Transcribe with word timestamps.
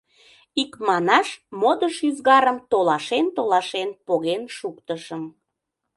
Икманаш, 0.61 1.29
модыш 1.59 1.95
ӱзгарым 2.09 2.57
толашен-толашен 2.71 3.89
поген 4.05 4.43
шуктышым. 4.57 5.23